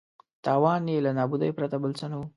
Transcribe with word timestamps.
تاوان 0.43 0.83
یې 0.91 0.97
له 1.05 1.11
نابودۍ 1.17 1.51
پرته 1.57 1.75
بل 1.83 1.91
څه 1.99 2.05
نه 2.11 2.15
وي. 2.19 2.27